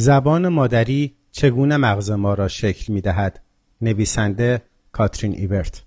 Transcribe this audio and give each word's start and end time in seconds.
زبان 0.00 0.48
مادری 0.48 1.14
چگونه 1.32 1.76
مغز 1.76 2.10
ما 2.10 2.34
را 2.34 2.48
شکل 2.48 2.92
می 2.92 3.00
دهد؟ 3.00 3.40
نویسنده 3.80 4.62
کاترین 4.92 5.34
ایبرت 5.34 5.82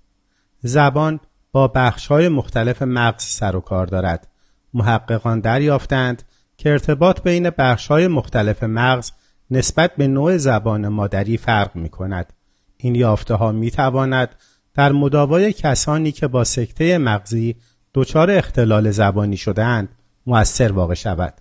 زبان 0.62 1.20
با 1.52 1.68
بخشهای 1.68 2.30
مختلف 2.30 2.82
مغز 2.82 3.24
سر 3.24 3.56
و 3.56 3.60
کار 3.60 3.88
دارد. 3.88 4.28
محققان 4.74 5.40
دریافتند 5.40 6.24
که 6.58 6.70
ارتباط 6.72 7.22
بین 7.22 7.50
بخشهای 7.50 8.08
مختلف 8.08 8.64
مغز 8.64 9.12
نسبت 9.52 9.96
به 9.96 10.08
نوع 10.08 10.38
زبان 10.38 10.88
مادری 10.88 11.38
فرق 11.38 11.76
می 11.76 11.90
کند. 11.90 12.34
این 12.78 12.96
یافته 12.96 13.36
ها 13.36 13.52
می 13.52 13.72
تواند 13.72 14.36
در 14.74 14.92
مداوای 14.92 15.54
کسانی 15.54 16.12
که 16.12 16.28
با 16.28 16.44
سکته 16.44 16.98
مغزی 16.98 17.56
دچار 17.94 18.32
اختلال 18.32 18.92
زبانی 18.92 19.38
شدهاند 19.38 19.90
مؤثر 20.26 20.72
واقع 20.72 20.94
شود. 20.94 21.34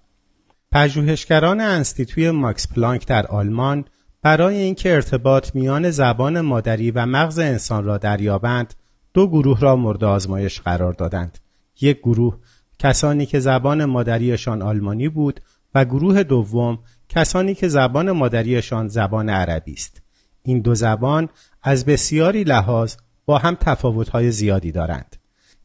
پژوهشگران 0.72 1.60
انستیتوی 1.60 2.30
ماکس 2.30 2.68
پلانک 2.68 3.06
در 3.06 3.26
آلمان 3.26 3.84
برای 4.22 4.56
اینکه 4.56 4.94
ارتباط 4.94 5.54
میان 5.54 5.90
زبان 5.90 6.40
مادری 6.40 6.90
و 6.90 7.06
مغز 7.06 7.38
انسان 7.38 7.84
را 7.84 7.98
دریابند 7.98 8.74
دو 9.14 9.28
گروه 9.28 9.60
را 9.60 9.76
مورد 9.76 10.04
آزمایش 10.04 10.60
قرار 10.60 10.92
دادند. 10.92 11.38
یک 11.80 11.98
گروه 11.98 12.38
کسانی 12.78 13.26
که 13.26 13.40
زبان 13.40 13.84
مادریشان 13.84 14.62
آلمانی 14.62 15.08
بود 15.08 15.40
و 15.74 15.84
گروه 15.84 16.22
دوم 16.22 16.78
کسانی 17.08 17.54
که 17.54 17.68
زبان 17.68 18.10
مادریشان 18.10 18.88
زبان 18.88 19.28
عربی 19.28 19.72
است. 19.72 20.02
این 20.42 20.60
دو 20.60 20.74
زبان 20.74 21.28
از 21.62 21.84
بسیاری 21.84 22.44
لحاظ 22.44 22.94
با 23.26 23.38
هم 23.38 23.56
تفاوت‌های 23.60 24.30
زیادی 24.30 24.72
دارند. 24.72 25.16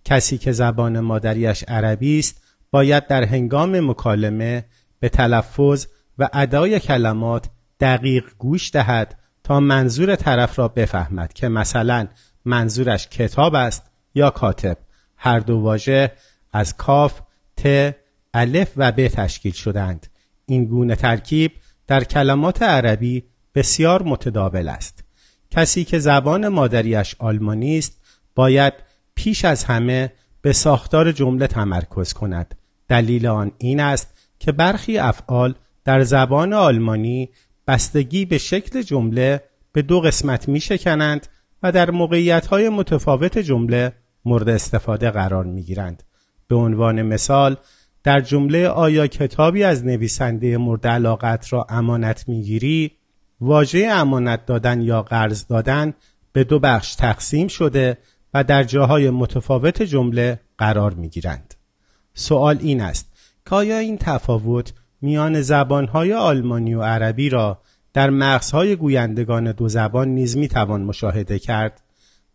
کسی 0.06 0.38
که 0.38 0.52
زبان 0.52 1.00
مادریش 1.00 1.64
عربی 1.64 2.20
است 2.20 2.42
باید 2.72 3.08
در 3.08 3.24
هنگام 3.24 3.90
مکالمه 3.90 4.66
به 5.00 5.10
تلفظ 5.10 5.88
و 6.20 6.30
ادای 6.34 6.80
کلمات 6.80 7.50
دقیق 7.80 8.24
گوش 8.38 8.72
دهد 8.72 9.20
تا 9.44 9.60
منظور 9.60 10.16
طرف 10.16 10.60
را 10.60 10.68
بفهمد 10.68 11.34
که 11.34 11.48
مثلا 11.48 12.08
منظورش 12.46 13.08
کتاب 13.08 13.56
است 13.56 13.92
یا 14.16 14.30
کاتب. 14.30 14.78
هر 15.18 15.40
دو 15.40 15.58
واژه 15.58 16.12
از 16.54 16.78
کاف 16.78 17.22
ت 17.58 17.96
الف 18.34 18.72
و 18.78 18.92
ب 18.92 19.08
تشکیل 19.08 19.52
شدند 19.52 20.08
این 20.46 20.66
گونه 20.66 20.96
ترکیب 20.96 21.52
در 21.88 22.04
کلمات 22.04 22.64
عربی 22.64 23.24
بسیار 23.56 24.04
متداول 24.04 24.68
است. 24.68 25.04
کسی 25.52 25.84
که 25.84 26.00
زبان 26.00 26.48
مادریش 26.48 27.16
آلمانی 27.20 27.78
است 27.78 28.02
باید 28.36 28.74
پیش 29.16 29.46
از 29.46 29.64
همه 29.64 30.12
به 30.42 30.54
ساختار 30.54 31.12
جمله 31.12 31.48
تمرکز 31.48 32.14
کند. 32.14 32.56
دلیل 32.88 33.28
آن 33.28 33.52
این 33.58 33.80
است 33.80 34.15
که 34.46 34.52
برخی 34.52 34.98
افعال 34.98 35.56
در 35.86 36.04
زبان 36.04 36.54
آلمانی 36.54 37.30
بستگی 37.68 38.26
به 38.26 38.38
شکل 38.38 38.82
جمله 38.82 39.42
به 39.72 39.82
دو 39.82 40.02
قسمت 40.02 40.48
می 40.48 40.60
شکنند 40.60 41.28
و 41.64 41.72
در 41.72 41.92
موقعیت 41.92 42.48
های 42.48 42.70
متفاوت 42.70 43.38
جمله 43.38 43.94
مورد 44.26 44.50
استفاده 44.50 45.12
قرار 45.12 45.46
می 45.46 45.64
گیرند. 45.64 46.04
به 46.48 46.56
عنوان 46.56 47.02
مثال 47.02 47.58
در 48.04 48.22
جمله 48.22 48.68
آیا 48.68 49.08
کتابی 49.08 49.64
از 49.64 49.86
نویسنده 49.86 50.58
مورد 50.58 50.88
علاقت 50.88 51.54
را 51.54 51.66
امانت 51.70 52.30
می‌گیری 52.30 52.92
واژه 53.42 53.88
امانت 53.92 54.46
دادن 54.46 54.82
یا 54.82 55.02
قرض 55.02 55.48
دادن 55.48 55.94
به 56.34 56.44
دو 56.44 56.60
بخش 56.60 56.96
تقسیم 56.96 57.48
شده 57.48 57.98
و 58.34 58.44
در 58.44 58.64
جاهای 58.64 59.10
متفاوت 59.10 59.82
جمله 59.82 60.40
قرار 60.58 60.94
می 60.94 61.10
گیرند. 61.10 61.54
سوال 62.14 62.58
این 62.62 62.82
است 62.82 63.15
که 63.46 63.56
آیا 63.56 63.78
این 63.78 63.98
تفاوت 63.98 64.74
میان 65.02 65.42
زبانهای 65.42 66.14
آلمانی 66.14 66.74
و 66.74 66.82
عربی 66.82 67.30
را 67.30 67.62
در 67.94 68.10
مغزهای 68.10 68.76
گویندگان 68.76 69.52
دو 69.52 69.70
زبان 69.70 70.08
نیز 70.08 70.38
می‌توان 70.38 70.84
مشاهده 70.84 71.40
کرد؟ 71.40 71.82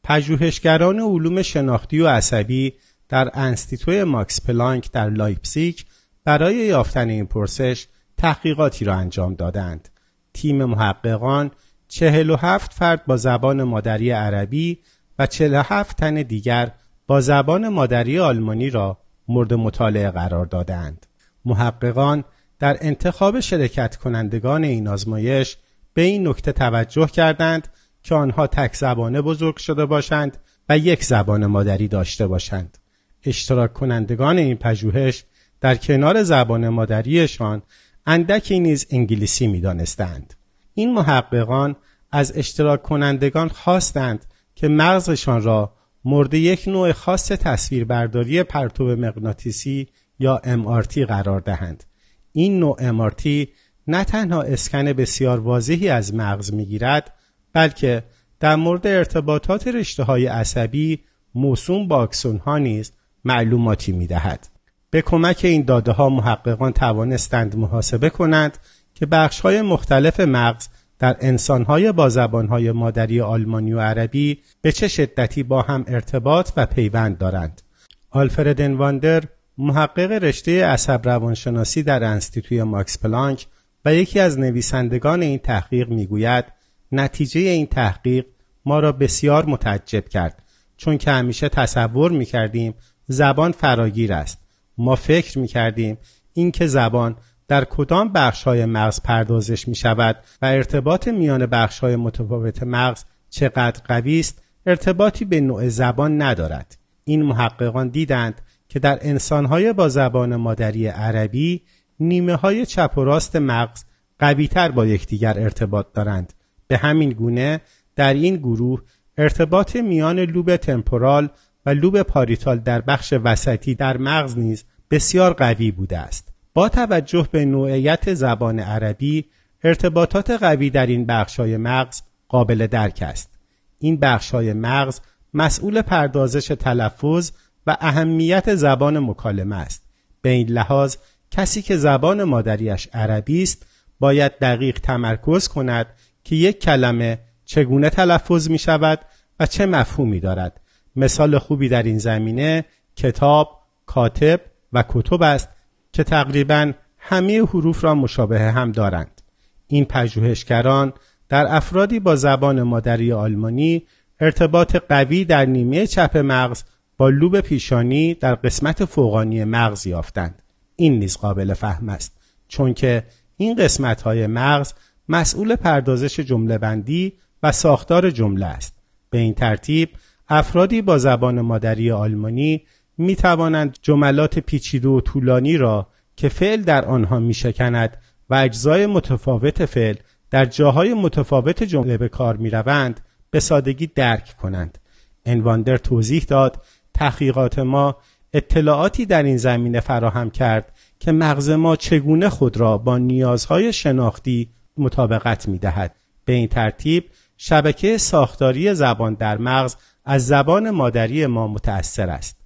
پژوهشگران 0.05 1.01
علوم 1.01 1.43
شناختی 1.43 2.01
و 2.01 2.09
عصبی 2.09 2.73
در 3.09 3.31
انستیتوی 3.35 4.05
ماکس 4.05 4.47
پلانک 4.47 4.93
در 4.93 5.11
لایپزیک 5.11 5.87
برای 6.25 6.55
یافتن 6.55 7.09
این 7.09 7.27
پرسش 7.27 7.87
تحقیقاتی 8.17 8.85
را 8.85 8.95
انجام 8.95 9.35
دادند. 9.35 9.89
تیم 10.35 10.65
محققان 10.65 11.51
47 11.89 12.73
فرد 12.73 13.07
با 13.07 13.17
زبان 13.17 13.63
مادری 13.63 14.11
عربی 14.11 14.79
و 15.19 15.27
47 15.27 15.97
تن 15.97 16.15
دیگر 16.15 16.71
با 17.07 17.21
زبان 17.21 17.69
مادری 17.69 18.19
آلمانی 18.19 18.71
را 18.71 18.99
مورد 19.31 19.55
مطالعه 19.55 20.11
قرار 20.11 20.47
دادند 20.47 21.07
محققان 21.45 22.25
در 22.59 22.77
انتخاب 22.81 23.41
شرکت 23.41 23.97
کنندگان 23.97 24.65
این 24.65 24.89
آزمایش 24.89 25.57
به 25.95 26.03
این 26.03 26.29
نکته 26.29 26.53
توجه 26.53 27.07
کردند 27.07 27.69
که 28.03 28.15
آنها 28.15 28.47
تک 28.47 28.77
زبانه 28.77 29.23
بزرگ 29.23 29.57
شده 29.57 29.87
باشند 29.87 30.39
و 30.69 30.79
یک 30.79 31.05
زبان 31.05 31.47
مادری 31.47 31.89
داشته 31.89 32.27
باشند. 32.27 32.79
اشتراک 33.25 33.73
کنندگان 33.73 34.39
این 34.39 34.57
پژوهش 34.57 35.25
در 35.61 35.77
کنار 35.77 36.23
زبان 36.23 36.69
مادریشان 36.69 37.63
اندکی 38.07 38.61
نیز 38.61 38.87
انگلیسی 38.91 39.47
می 39.47 39.61
دانستند. 39.61 40.35
این 40.75 40.95
محققان 40.95 41.77
از 42.13 42.33
اشتراک 42.37 42.83
کنندگان 42.83 43.49
خواستند 43.49 44.27
که 44.55 44.69
مغزشان 44.69 45.43
را 45.43 45.73
مورد 46.05 46.35
یک 46.35 46.69
نوع 46.69 46.93
خاص 46.93 47.29
تصویربرداری 47.29 48.43
پرتو 48.43 48.85
مغناطیسی 48.85 49.89
یا 50.19 50.41
MRT 50.45 50.99
قرار 50.99 51.41
دهند. 51.41 51.85
این 52.33 52.61
نوع 52.61 52.77
امارتی 52.81 53.49
نه 53.87 54.05
تنها 54.05 54.43
اسکن 54.43 54.93
بسیار 54.93 55.41
واضحی 55.41 55.89
از 55.89 56.15
مغز 56.15 56.53
می‌گیرد 56.53 57.15
بلکه 57.53 58.03
در 58.41 58.57
مورد 58.57 58.87
ارتباطات 58.87 59.69
رشته 59.69 60.03
های 60.03 60.27
عصبی 60.27 61.01
موسوم 61.35 61.89
با 61.89 62.03
اکسون 62.03 62.39
ها 62.39 62.59
نیز 62.59 62.93
معلوماتی 63.25 63.93
می 63.93 64.07
دهد. 64.07 64.49
به 64.91 65.03
کمک 65.03 65.41
این 65.45 65.65
داده 65.65 65.93
ها 65.93 66.09
محققان 66.09 66.73
توانستند 66.73 67.57
محاسبه 67.57 68.11
کنند 68.11 68.59
که 68.95 69.07
بخش 69.07 69.41
های 69.41 69.63
مختلف 69.63 70.21
مغز 70.21 70.69
در 71.01 71.17
انسان 71.21 71.65
های 71.65 71.93
با 71.93 72.09
زبان 72.09 72.49
های 72.49 72.73
مادری 72.73 73.21
آلمانی 73.21 73.73
و 73.73 73.81
عربی 73.81 74.39
به 74.63 74.73
چه 74.73 74.89
شدتی 74.89 75.43
با 75.43 75.63
هم 75.63 75.85
ارتباط 75.89 76.51
و 76.57 76.67
پیوند 76.67 77.19
دارند. 77.19 77.63
آلفرد 78.11 78.61
انواندر 78.61 79.25
محقق 79.59 80.13
رشته 80.13 80.65
عصب 80.65 81.09
روانشناسی 81.09 81.83
در 81.83 82.05
انستیتوی 82.05 82.63
ماکس 82.63 82.99
پلانک 82.99 83.47
و 83.85 83.95
یکی 83.95 84.21
از 84.21 84.39
نویسندگان 84.39 85.23
این 85.23 85.39
تحقیق 85.39 85.89
می‌گوید 85.89 86.45
نتیجه 86.93 87.41
این 87.41 87.67
تحقیق 87.67 88.27
ما 88.65 88.81
را 88.81 88.93
بسیار 88.93 89.47
متعجب 89.47 90.09
کرد 90.09 90.43
چون 90.77 90.99
که 90.99 91.11
همیشه 91.11 91.49
تصور 91.49 92.13
می‌کردیم 92.13 92.75
زبان 93.09 93.53
فراگیر 93.53 94.13
است 94.13 94.39
ما 94.79 94.97
فکر 94.97 95.39
می‌کردیم 95.39 95.99
اینکه 96.33 96.67
زبان 96.67 97.17
در 97.51 97.65
کدام 97.65 98.13
بخش 98.13 98.43
های 98.43 98.65
مغز 98.65 99.01
پردازش 99.01 99.69
می 99.69 99.75
شود 99.75 100.17
و 100.43 100.47
ارتباط 100.47 101.09
میان 101.09 101.47
بخش 101.47 101.79
های 101.79 101.97
متفاوت 101.97 102.63
مغز 102.63 103.05
چقدر 103.31 103.83
قوی 103.85 104.21
است 104.21 104.43
ارتباطی 104.67 105.25
به 105.25 105.41
نوع 105.41 105.69
زبان 105.69 106.23
ندارد. 106.23 106.79
این 107.05 107.23
محققان 107.23 107.89
دیدند 107.89 108.41
که 108.69 108.79
در 108.79 108.99
انسانهای 109.03 109.73
با 109.73 109.89
زبان 109.89 110.37
مادری 110.37 110.87
عربی 110.87 111.63
نیمه 112.01 112.35
های 112.35 112.67
چپ 112.67 112.99
و 112.99 113.05
راست 113.05 113.37
مغز 113.37 113.85
قویتر 114.19 114.71
با 114.71 114.87
یکدیگر 114.87 115.39
ارتباط 115.39 115.87
دارند. 115.95 116.33
به 116.67 116.77
همین 116.77 117.11
گونه 117.11 117.61
در 117.97 118.15
این 118.15 118.37
گروه 118.37 118.83
ارتباط 119.19 119.77
میان 119.77 120.19
لوب 120.21 120.57
تمپورال 120.57 121.29
و 121.67 121.71
لوب 121.71 122.03
پاریتال 122.03 122.59
در 122.59 122.81
بخش 122.81 123.15
وسطی 123.25 123.75
در 123.75 123.97
مغز 123.97 124.39
نیز 124.39 124.65
بسیار 124.91 125.33
قوی 125.33 125.71
بوده 125.71 125.99
است. 125.99 126.30
با 126.55 126.69
توجه 126.69 127.29
به 127.33 127.45
نوعیت 127.45 128.15
زبان 128.15 128.59
عربی 128.59 129.25
ارتباطات 129.65 130.31
قوی 130.31 130.71
در 130.71 130.87
این 130.87 131.07
بخشهای 131.07 131.57
مغز 131.57 132.03
قابل 132.29 132.67
درک 132.67 132.99
است. 133.03 133.31
این 133.79 133.97
بخشهای 133.97 134.53
مغز 134.53 135.01
مسئول 135.35 135.83
پردازش 135.83 136.47
تلفظ 136.47 137.31
و 137.67 137.77
اهمیت 137.81 138.55
زبان 138.55 138.99
مکالمه 138.99 139.57
است. 139.57 139.83
به 140.23 140.29
این 140.29 140.49
لحاظ 140.49 140.97
کسی 141.31 141.63
که 141.63 141.77
زبان 141.77 142.25
مادریش 142.25 142.89
عربی 142.93 143.43
است 143.43 143.67
باید 144.01 144.39
دقیق 144.39 144.79
تمرکز 144.81 145.49
کند 145.49 145.87
که 146.25 146.37
یک 146.37 146.61
کلمه 146.61 147.19
چگونه 147.45 147.91
تلفظ 147.91 148.51
می 148.51 148.59
شود 148.59 149.01
و 149.41 149.47
چه 149.47 149.67
مفهومی 149.67 150.21
دارد. 150.21 150.61
مثال 150.97 151.39
خوبی 151.39 151.69
در 151.69 151.83
این 151.83 151.99
زمینه 151.99 152.65
کتاب، 152.97 153.63
کاتب 153.87 154.41
و 154.73 154.85
کتب 154.89 155.23
است 155.23 155.49
که 155.93 156.05
تقریبا 156.05 156.73
همه 156.99 157.41
حروف 157.41 157.85
را 157.85 157.95
مشابه 157.95 158.41
هم 158.41 158.73
دارند 158.73 159.23
این 159.67 159.85
پژوهشگران 159.85 160.93
در 161.29 161.57
افرادی 161.57 162.01
با 162.01 162.17
زبان 162.17 162.63
مادری 162.63 163.13
آلمانی 163.13 163.87
ارتباط 164.21 164.77
قوی 164.77 165.25
در 165.25 165.47
نیمه 165.47 165.87
چپ 165.87 166.17
مغز 166.17 166.63
با 166.97 167.09
لوب 167.09 167.41
پیشانی 167.41 168.15
در 168.15 168.35
قسمت 168.35 168.85
فوقانی 168.85 169.45
مغز 169.45 169.87
یافتند 169.87 170.43
این 170.77 170.99
نیز 170.99 171.17
قابل 171.17 171.55
فهم 171.55 171.89
است 171.89 172.17
چون 172.49 172.75
که 172.75 173.05
این 173.37 173.55
قسمت 173.55 174.03
های 174.03 174.27
مغز 174.27 174.73
مسئول 175.09 175.57
پردازش 175.57 176.21
جمله 176.21 176.59
بندی 176.59 177.13
و 177.43 177.53
ساختار 177.53 178.11
جمله 178.11 178.47
است. 178.47 178.75
به 179.11 179.19
این 179.19 179.35
ترتیب 179.35 179.89
افرادی 180.29 180.83
با 180.83 180.99
زبان 180.99 181.41
مادری 181.41 181.91
آلمانی 181.91 182.63
می 182.99 183.17
توانند 183.17 183.79
جملات 183.83 184.39
پیچیده 184.39 184.89
و 184.89 185.01
طولانی 185.01 185.57
را 185.57 185.89
که 186.17 186.29
فعل 186.29 186.63
در 186.63 186.85
آنها 186.85 187.19
می 187.19 187.35
شکند 187.35 187.97
و 188.31 188.35
اجزای 188.35 188.87
متفاوت 188.87 189.65
فعل 189.65 189.95
در 190.31 190.45
جاهای 190.45 190.95
متفاوت 190.95 191.63
جمله 191.63 191.99
به 191.99 192.09
کار 192.09 192.37
می 192.37 192.51
روند 192.51 193.01
به 193.31 193.41
سادگی 193.41 193.87
درک 193.87 194.37
کنند. 194.37 194.79
انواندر 195.25 195.77
توضیح 195.77 196.25
داد 196.29 196.63
تحقیقات 196.95 197.59
ما 197.59 197.97
اطلاعاتی 198.33 199.07
در 199.07 199.23
این 199.23 199.37
زمینه 199.37 199.81
فراهم 199.81 200.31
کرد 200.31 200.73
که 200.99 201.13
مغز 201.13 201.51
ما 201.51 201.77
چگونه 201.77 202.29
خود 202.29 202.57
را 202.57 202.79
با 202.79 202.99
نیازهای 202.99 203.73
شناختی 203.73 204.51
مطابقت 204.77 205.49
می 205.49 205.59
دهد. 205.59 205.95
به 206.25 206.33
این 206.33 206.49
ترتیب 206.49 207.05
شبکه 207.37 207.99
ساختاری 207.99 208.75
زبان 208.75 209.15
در 209.15 209.39
مغز 209.39 209.77
از 210.05 210.27
زبان 210.27 210.71
مادری 210.71 211.27
ما 211.27 211.49
متأثر 211.49 212.11
است. 212.11 212.40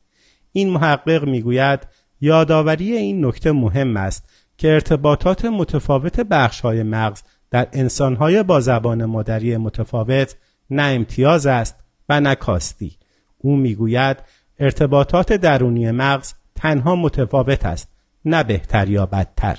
این 0.57 0.71
محقق 0.71 1.25
می‌گوید 1.25 1.81
یادآوری 2.21 2.93
این 2.93 3.27
نکته 3.27 3.53
مهم 3.53 3.97
است 3.97 4.25
که 4.57 4.73
ارتباطات 4.73 5.45
متفاوت 5.45 6.21
بخش‌های 6.21 6.83
مغز 6.83 7.23
در 7.51 7.69
انسانهای 7.73 8.43
با 8.43 8.61
زبان 8.61 9.05
مادری 9.05 9.57
متفاوت 9.57 10.37
نه 10.71 10.83
امتیاز 10.83 11.47
است 11.47 11.77
و 12.09 12.21
نه 12.21 12.35
کاستی. 12.35 12.97
او 13.39 13.57
می‌گوید 13.57 14.17
ارتباطات 14.59 15.33
درونی 15.33 15.91
مغز 15.91 16.33
تنها 16.55 16.97
متفاوت 16.97 17.67
است 17.67 17.89
نه 18.25 18.43
بهتر 18.43 18.89
یا 18.89 19.07
بدتر. 19.07 19.59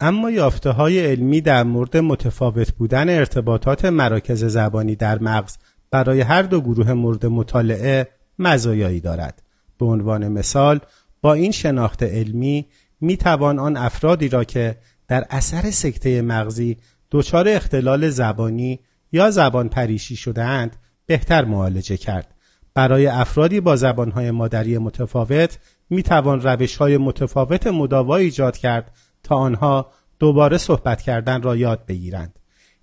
اما 0.00 0.30
یافته 0.30 0.70
های 0.70 1.06
علمی 1.06 1.40
در 1.40 1.62
مورد 1.62 1.96
متفاوت 1.96 2.72
بودن 2.72 3.08
ارتباطات 3.08 3.84
مراکز 3.84 4.44
زبانی 4.44 4.96
در 4.96 5.18
مغز 5.18 5.56
برای 5.90 6.20
هر 6.20 6.42
دو 6.42 6.60
گروه 6.60 6.92
مورد 6.92 7.26
مطالعه 7.26 8.08
مزایایی 8.38 9.00
دارد. 9.00 9.42
به 9.82 9.88
عنوان 9.88 10.28
مثال 10.28 10.80
با 11.22 11.34
این 11.34 11.52
شناخت 11.52 12.02
علمی 12.02 12.66
می 13.00 13.16
توان 13.16 13.58
آن 13.58 13.76
افرادی 13.76 14.28
را 14.28 14.44
که 14.44 14.78
در 15.08 15.26
اثر 15.30 15.70
سکته 15.70 16.22
مغزی 16.22 16.76
دچار 17.10 17.48
اختلال 17.48 18.08
زبانی 18.08 18.80
یا 19.12 19.30
زبان 19.30 19.68
پریشی 19.68 20.16
شده 20.16 20.44
اند 20.44 20.76
بهتر 21.06 21.44
معالجه 21.44 21.96
کرد. 21.96 22.34
برای 22.74 23.06
افرادی 23.06 23.60
با 23.60 23.76
زبانهای 23.76 24.30
مادری 24.30 24.78
متفاوت 24.78 25.58
می 25.90 26.02
توان 26.02 26.40
روش 26.40 26.76
های 26.76 26.96
متفاوت 26.96 27.66
مداوا 27.66 28.16
ایجاد 28.16 28.56
کرد 28.56 28.92
تا 29.22 29.36
آنها 29.36 29.90
دوباره 30.18 30.58
صحبت 30.58 31.02
کردن 31.02 31.42
را 31.42 31.56
یاد 31.56 31.86
بگیرند. 31.86 32.38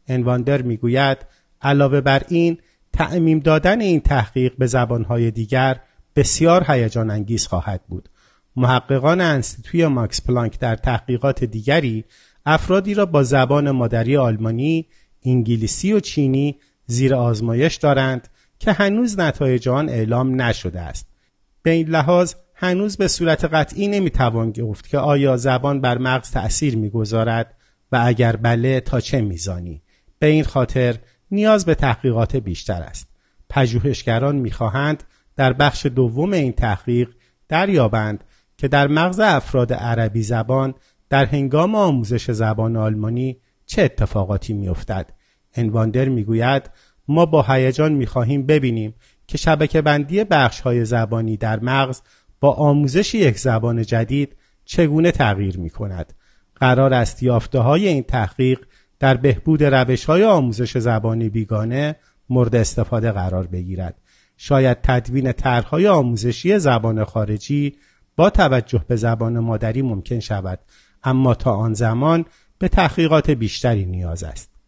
انواندر 0.07 0.61
می‌گوید 0.61 1.17
علاوه 1.61 2.01
بر 2.01 2.21
این 2.27 2.57
تعمیم 2.93 3.39
دادن 3.39 3.81
این 3.81 3.99
تحقیق 3.99 4.53
به 4.57 4.67
زبانهای 4.67 5.31
دیگر 5.31 5.79
بسیار 6.19 6.66
هیجان 6.68 7.12
انگیز 7.12 7.48
خواهد 7.48 7.81
بود. 7.88 8.10
محققان 8.56 9.21
انستیتوی 9.21 9.88
ماکس 9.88 10.21
پلانک 10.21 10.60
در 10.60 10.75
تحقیقات 10.75 11.44
دیگری 11.44 12.06
افرادی 12.45 12.94
را 12.94 13.06
با 13.06 13.24
زبان 13.24 13.71
مادری 13.71 14.18
آلمانی، 14.18 14.88
انگلیسی 15.25 15.94
و 15.94 16.00
چینی 16.00 16.60
زیر 16.86 17.16
آزمایش 17.16 17.75
دارند 17.75 18.27
که 18.60 18.71
هنوز 18.71 19.19
نتایج 19.19 19.69
آن 19.69 19.89
اعلام 19.89 20.42
نشده 20.42 20.80
است. 20.80 21.07
به 21.63 21.71
این 21.71 21.88
لحاظ 21.88 22.33
هنوز 22.56 22.98
به 22.98 23.07
صورت 23.07 23.45
قطعی 23.45 23.88
نمی‌توان 23.88 24.51
گفت 24.51 24.89
که 24.89 24.98
آیا 24.98 25.38
زبان 25.38 25.81
بر 25.81 25.98
مغز 25.98 26.31
تأثیر 26.31 26.77
می‌گذارد 26.77 27.54
و 27.92 28.01
اگر 28.06 28.36
بله 28.36 28.80
تا 28.80 29.00
چه 29.00 29.21
میزانی 29.21 29.81
به 30.19 30.27
این 30.27 30.44
خاطر 30.44 30.95
نیاز 31.31 31.66
به 31.66 31.75
تحقیقات 31.75 32.36
بیشتر 32.36 32.81
است 32.81 33.07
پژوهشگران 33.50 34.36
می‌خواهند 34.36 35.04
در 35.39 35.53
بخش 35.53 35.86
دوم 35.86 36.33
این 36.33 36.51
تحقیق 36.51 37.09
دریابند 37.50 38.24
که 38.57 38.68
در 38.68 38.88
مغز 38.88 39.19
افراد 39.19 39.74
عربی 39.74 40.24
زبان 40.24 40.74
در 41.09 41.25
هنگام 41.25 41.75
آموزش 41.75 42.31
زبان 42.31 42.75
آلمانی 42.75 43.38
چه 43.65 43.81
اتفاقاتی 43.81 44.53
میافتد 44.53 45.12
انواندر 45.53 46.09
می‌گوید 46.09 46.69
ما 47.07 47.25
با 47.25 47.41
هیجان 47.41 47.94
می‌خواهیم 47.94 48.45
ببینیم 48.45 48.94
که 49.27 49.38
شبکه 49.38 49.81
بندی 49.81 50.24
بخش 50.24 50.62
های 50.62 50.86
زبانی 50.86 51.38
در 51.38 51.59
مغز 51.59 52.01
با 52.39 52.53
آموزش 52.53 53.15
یک 53.15 53.39
زبان 53.39 53.83
جدید 53.83 54.35
چگونه 54.65 55.12
تغییر 55.12 55.57
می 55.57 55.69
کند. 55.69 56.13
قرار 56.56 56.94
است 56.94 57.24
یافته 57.24 57.59
های 57.59 57.88
این 57.88 58.03
تحقیق 58.03 58.59
در 59.00 59.18
بهبود 59.18 59.63
روش 59.63 60.06
های 60.06 60.24
آموزش 60.24 60.77
زبانی 60.77 61.30
بیگانه 61.30 61.95
مورد 62.30 62.56
استفاده 62.56 63.12
قرار 63.12 63.47
بگیرد. 63.47 63.95
شاید 64.41 64.77
تدوین 64.83 65.31
طرحهای 65.31 65.88
آموزشی 65.88 66.59
زبان 66.59 67.03
خارجی 67.03 67.75
با 68.15 68.30
توجه 68.30 68.86
به 68.88 68.95
زبان 68.95 69.39
مادری 69.39 69.81
ممکن 69.81 70.19
شود 70.19 70.59
اما 71.03 71.36
تا 71.36 71.56
آن 71.56 71.74
زمان 71.74 72.25
به 72.59 72.68
تحقیقات 72.68 73.30
بیشتری 73.30 73.86
نیاز 73.86 74.24
است. 74.24 74.58